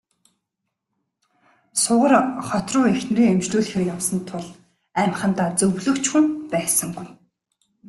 Сугар 1.83 2.13
хот 2.47 2.67
руу 2.73 2.83
эхнэрээ 2.93 3.29
эмчлүүлэхээр 3.33 3.87
явсан 3.95 4.19
тул 4.29 4.45
амьхандаа 5.01 5.49
зөвлөх 5.59 5.97
ч 6.03 6.05
хүн 6.11 6.25
байсангүй. 6.51 7.07